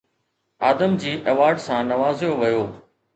Adamjee 0.69 1.13
award 1.31 1.55
سان 1.65 1.81
نوازيو 1.91 2.31
ويو 2.41 2.61